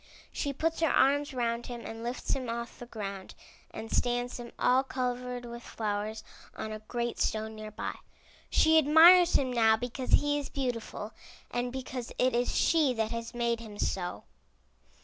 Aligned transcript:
She 0.33 0.51
puts 0.51 0.79
her 0.79 0.89
arms 0.89 1.31
around 1.31 1.67
him 1.67 1.81
and 1.85 2.03
lifts 2.03 2.31
him 2.33 2.49
off 2.49 2.79
the 2.79 2.87
ground 2.87 3.35
and 3.69 3.91
stands 3.91 4.39
him, 4.39 4.51
all 4.57 4.81
covered 4.83 5.45
with 5.45 5.61
flowers, 5.61 6.23
on 6.55 6.71
a 6.71 6.79
great 6.79 7.19
stone 7.19 7.53
near 7.53 7.69
by. 7.69 7.99
She 8.49 8.79
admires 8.79 9.35
him 9.35 9.53
now 9.53 9.77
because 9.77 10.13
he 10.13 10.39
is 10.39 10.49
beautiful, 10.49 11.13
and 11.51 11.71
because 11.71 12.11
it 12.17 12.33
is 12.33 12.55
she 12.55 12.95
that 12.95 13.11
has 13.11 13.35
made 13.35 13.59
him 13.59 13.77
so. 13.77 14.23